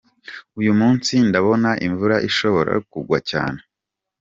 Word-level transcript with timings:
Uyu 0.59 0.71
munsi 0.79 1.13
ndabona 1.27 1.69
imvura 1.87 2.15
ishobora 2.29 2.73
kugwa 2.91 3.17
cyane. 3.29 3.59